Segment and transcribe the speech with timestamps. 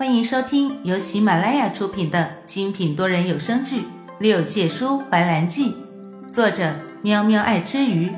[0.00, 3.82] 欢迎收听由喜马拉雅出品的精品多人有声剧
[4.18, 5.74] 《六界书怀兰记》，
[6.30, 8.10] 作者喵喵爱吃鱼，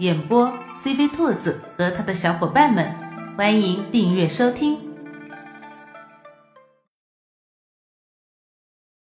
[0.00, 0.52] 演播
[0.84, 2.94] CV 兔子和他的小伙伴们。
[3.38, 4.78] 欢迎订阅收听。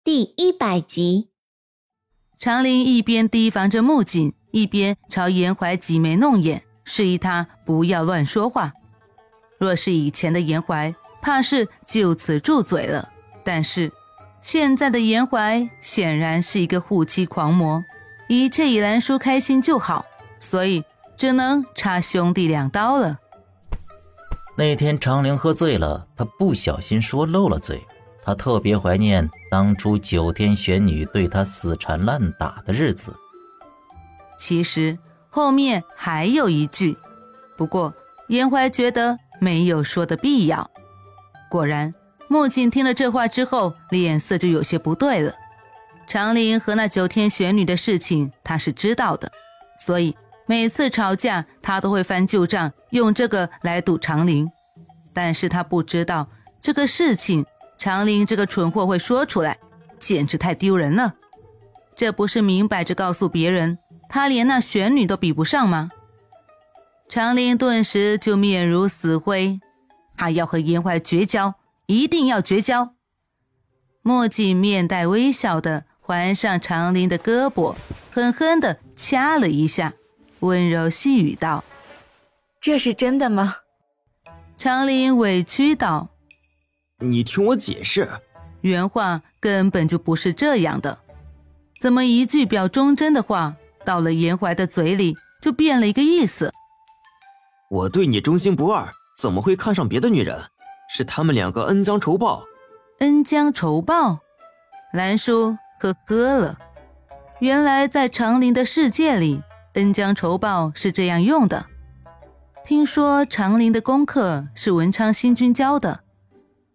[0.05, 1.31] 第一百集，
[2.39, 8.75] 长林一边提防着木槿，一边朝严怀挤眉弄眼，示意他不要乱说话。
[9.59, 13.09] 若是以前的严怀，怕是就此住嘴了。
[13.45, 13.91] 但是
[14.41, 17.83] 现在的严怀显然是一个护妻狂魔，
[18.29, 20.05] 一切以兰叔开心就好，
[20.41, 20.85] 所以
[21.17, 23.19] 只能插兄弟两刀了。
[24.57, 27.81] 那天长陵喝醉了，他不小心说漏了嘴。
[28.23, 33.17] 他特别怀念当初九天玄女对他死缠烂打的日子。
[34.39, 34.99] 其实
[35.31, 36.97] 后面还有一句，
[37.57, 37.93] 不过
[38.29, 40.71] 严怀觉得没有说的必要。
[41.51, 41.93] 果然，
[42.29, 45.35] 木槿听了这话之后，脸色就有些不对了。
[46.07, 49.31] 长林和那九天玄女的事情，他是知道的，
[49.77, 54.49] 所以每次吵架，他都会翻旧账，用这个来堵长林。
[55.13, 56.29] 但是他不知道
[56.63, 57.45] 这个事情，
[57.79, 59.59] 长林这个蠢货会说出来，
[59.99, 61.15] 简直太丢人了。
[61.97, 63.77] 这不是明摆着告诉别人，
[64.09, 65.91] 他连那玄女都比不上吗？
[67.09, 69.61] 长林顿时就面如死灰。
[70.21, 71.55] 他要和严怀绝交，
[71.87, 72.93] 一定要绝交。
[74.03, 77.75] 墨镜面带微笑的环上长林的胳膊，
[78.13, 79.95] 狠狠的掐了一下，
[80.41, 81.65] 温柔细语道
[82.61, 83.57] ：“这是真的吗？”
[84.59, 86.11] 长林委屈道
[87.01, 88.07] ：“你听我解释，
[88.61, 90.99] 原话根本就不是这样的。
[91.81, 96.53] 怎么一句表忠贞的话，到了严怀的嘴里就变了一个意思？
[97.71, 100.43] 我对你忠心不二。”怎么会看上别的女人？
[100.89, 102.43] 是他们两个恩将仇报。
[103.01, 104.19] 恩将仇报，
[104.95, 106.59] 兰叔呵呵了。
[107.41, 109.43] 原来在长林的世界里，
[109.75, 111.67] 恩将仇报是这样用的。
[112.65, 116.01] 听说长林的功课是文昌星君教的，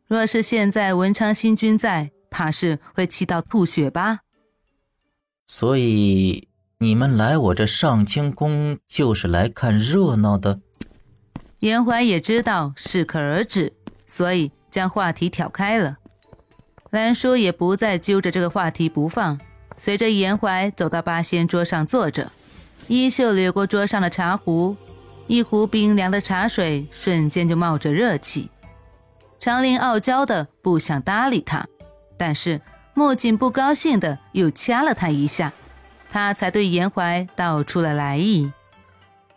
[0.05, 4.19] 若是现在文昌星君在，怕是会气到吐血吧。
[5.47, 10.59] 所以你们来我这上清宫就是来看热闹的。
[11.59, 13.73] 严怀也知道适可而止，
[14.05, 15.97] 所以将话题挑开了。
[16.91, 19.39] 兰叔也不再揪着这个话题不放，
[19.75, 22.31] 随着严怀走到八仙桌上坐着，
[22.87, 24.75] 衣袖掠过桌上的茶壶，
[25.27, 28.49] 一壶冰凉的茶水瞬间就冒着热气。
[29.39, 31.67] 长林傲娇的不想搭理他，
[32.17, 32.61] 但是
[32.93, 35.51] 墨镜不高兴的又掐了他一下，
[36.09, 38.51] 他才对严怀道出了来意。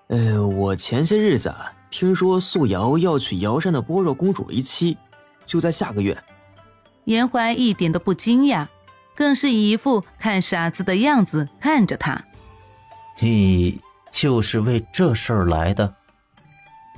[0.08, 1.52] 呃，我前些日子。
[1.90, 4.96] 听说素瑶要娶瑶山的般若公主为妻，
[5.46, 6.16] 就在下个月。
[7.04, 8.66] 严怀一点都不惊讶，
[9.16, 12.22] 更是一副看傻子的样子看着他。
[13.20, 15.94] 你就是为这事儿来的？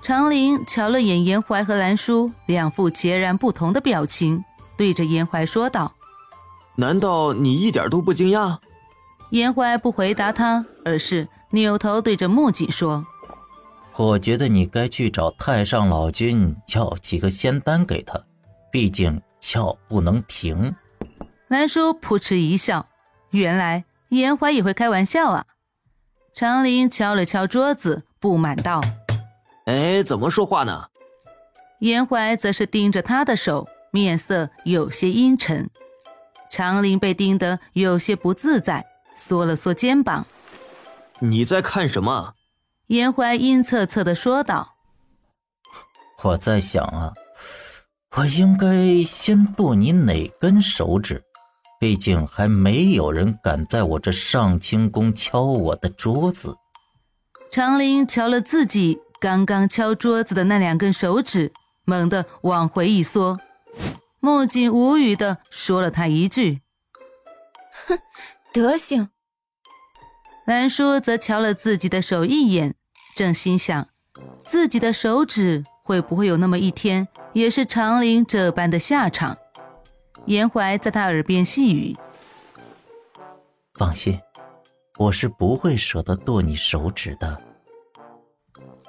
[0.03, 4.43] 长林瞧了眼严怀和兰叔两副截然不同的表情，
[4.77, 5.93] 对着严怀说道
[6.77, 8.59] ：“难道你一点都不惊讶？”
[9.31, 13.05] 严怀不回答他，而是扭头对着木槿说。
[14.01, 18.19] 我觉得你该去找太上老君要几个仙丹给他，
[18.73, 19.21] 毕竟
[19.55, 20.75] 药不能停。
[21.49, 22.87] 兰叔扑哧一笑，
[23.33, 25.45] 原来严怀也会开玩笑啊。
[26.33, 28.81] 长林敲了敲桌子，不满道
[29.69, 30.87] ：“哎，怎么说话呢？”
[31.81, 35.69] 严怀则是盯着他的手，面色有些阴沉。
[36.51, 40.27] 长林被盯得有些不自在，缩了缩肩膀
[41.21, 42.33] ：“你在看什么？”
[42.91, 44.75] 严怀阴恻恻的说道
[46.25, 47.13] ：“我在想啊，
[48.17, 51.23] 我应该先剁你哪根手指？
[51.79, 56.57] 毕竟还没有人敢在我这上清宫敲我的桌子。”
[57.49, 61.53] 长林瞧了自己刚刚敲桌子的那两根手指，
[61.85, 63.39] 猛地往回一缩。
[64.19, 66.59] 木槿无语的说了他一句
[67.87, 68.01] ：“哼，
[68.53, 69.11] 德行。”
[70.45, 72.75] 兰叔则瞧了自己的手一眼。
[73.21, 73.87] 正心想，
[74.47, 79.37] 自己的手指会不会有那么一天，也是长林这般的下场？
[80.25, 81.95] 严怀在他耳边细语
[83.77, 84.19] ：“放心，
[84.97, 87.43] 我是不会舍得剁你手指的。”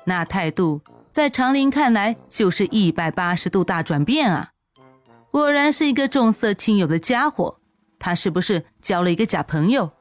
[0.08, 0.80] 那态度
[1.12, 4.52] 在长林看来就是一百八十度大转变啊！
[5.30, 7.60] 果然是一个重色轻友的家伙，
[8.00, 9.92] 他是不是交了一个假朋友？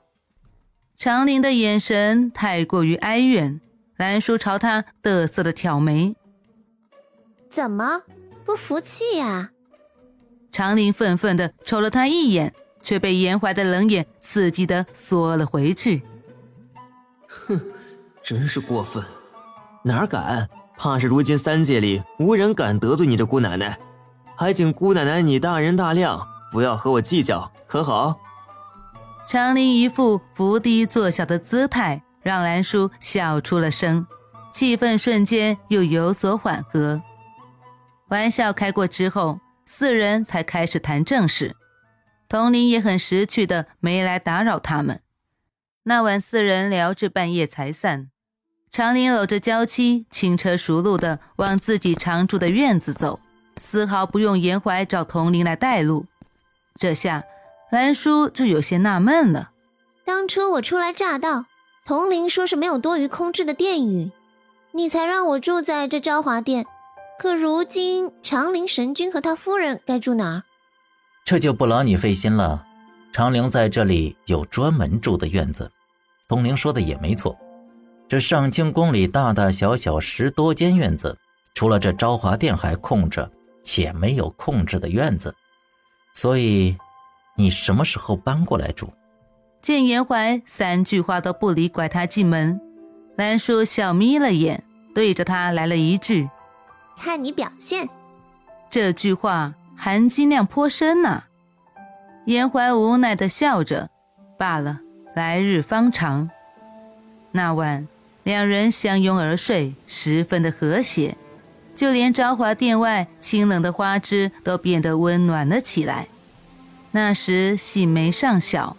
[0.96, 3.60] 长林的眼神太过于哀怨。
[4.00, 6.16] 兰叔朝他得瑟的挑眉，
[7.50, 8.00] 怎么
[8.46, 9.50] 不服气呀？
[10.50, 16.02] 长林愤愤的瞅了他一眼，却被严怀的冷眼刺激的缩了回去。
[17.28, 17.60] 哼，
[18.22, 19.04] 真是过分，
[19.84, 20.48] 哪敢？
[20.78, 23.78] 怕是如今三界里无人敢得罪你这姑奶奶，
[24.34, 28.18] 还请姑奶奶你大人大量，不要和我计较，可好？
[29.28, 34.06] 长林一副伏低作小的姿态，让兰叔笑出了声，
[34.52, 37.02] 气氛瞬间又有所缓和。
[38.08, 41.54] 玩笑开过之后，四人才开始谈正事。
[42.28, 45.00] 童林也很识趣的没来打扰他们。
[45.84, 48.10] 那晚四人聊至半夜才散。
[48.70, 53.18] 长林搂着娇妻，轻车熟路的往自己常住的院子走，
[53.58, 56.06] 丝毫不用严怀找童林来带路。
[56.78, 57.24] 这下
[57.72, 59.50] 兰叔就有些纳闷了：
[60.04, 61.46] 当初我初来乍到，
[61.86, 64.10] 童林说是没有多余空置的殿宇，
[64.72, 66.64] 你才让我住在这昭华殿。
[67.18, 70.42] 可如今长陵神君和他夫人该住哪儿？
[71.24, 72.66] 这就不劳你费心了。
[73.12, 75.70] 长陵在这里有专门住的院子。
[76.28, 77.36] 童林说的也没错。
[78.08, 81.18] 这上清宫里大大小小十多间院子，
[81.54, 83.30] 除了这昭华殿还空着，
[83.62, 85.34] 且没有空置的院子。
[86.14, 86.76] 所以，
[87.36, 88.92] 你什么时候搬过来住？
[89.62, 92.60] 见严怀三句话都不理拐他进门，
[93.16, 94.62] 兰叔笑眯了眼，
[94.94, 96.28] 对着他来了一句
[96.98, 97.88] ：“看你表现。”
[98.70, 101.24] 这句话含金量颇深呐。
[102.26, 103.88] 严怀无奈的笑着
[104.38, 104.80] ：“罢了，
[105.14, 106.30] 来日方长。”
[107.32, 107.86] 那晚。
[108.22, 111.16] 两人相拥而睡，十分的和谐，
[111.74, 116.06] 就连昭华殿外清冷的花枝都变得温暖了起来。
[116.90, 118.76] 那时细眉尚小，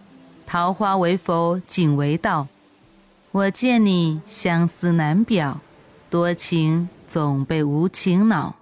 [0.51, 2.49] 桃花为佛，景为道。
[3.31, 5.61] 我见你相思难表，
[6.09, 8.57] 多情总被无情恼。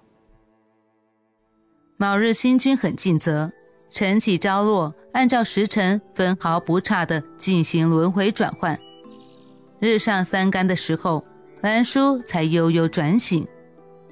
[1.96, 3.50] 卯日星君很尽责，
[3.90, 8.78] 晨起朝落，按照时辰分毫不差的进行轮回转换。
[9.80, 11.24] 日上三竿的时候，
[11.60, 13.44] 兰叔才悠悠转醒。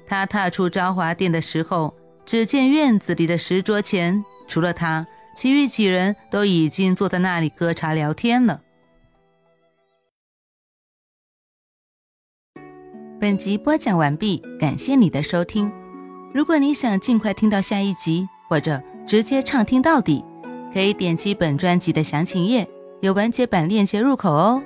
[0.05, 1.93] 他踏出昭华殿的时候，
[2.25, 5.07] 只见院子里的石桌前，除了他，
[5.39, 8.59] 其余几人都已经坐在那里喝茶聊天了。
[13.21, 15.71] 本集播讲完毕，感谢你的收听。
[16.33, 20.25] 如果你想尽快听到下一集，或者直接畅听到底，
[20.73, 22.67] 可以点击本专辑的详情页，
[22.99, 24.61] 有完结版链接入口哦。